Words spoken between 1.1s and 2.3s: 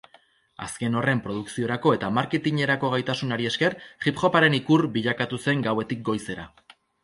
produkziorako eta